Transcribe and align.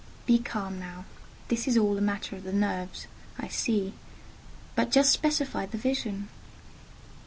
Be 0.25 0.39
calm 0.39 0.79
now. 0.79 1.05
This 1.49 1.67
is 1.67 1.77
all 1.77 1.95
a 1.95 2.01
matter 2.01 2.35
of 2.35 2.43
the 2.43 2.51
nerves, 2.51 3.05
I 3.37 3.49
see: 3.49 3.93
but 4.75 4.89
just 4.89 5.11
specify 5.11 5.67
the 5.67 5.77
vision." 5.77 6.27